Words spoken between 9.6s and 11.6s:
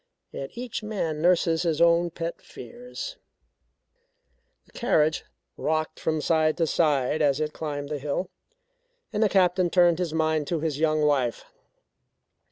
turned his mind to his young wife.